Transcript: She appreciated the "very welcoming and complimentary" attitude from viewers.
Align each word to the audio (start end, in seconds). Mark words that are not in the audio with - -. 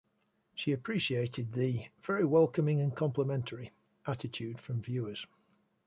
She 0.55 0.71
appreciated 0.71 1.53
the 1.53 1.85
"very 2.01 2.25
welcoming 2.25 2.81
and 2.81 2.95
complimentary" 2.95 3.71
attitude 4.07 4.59
from 4.59 4.81
viewers. 4.81 5.27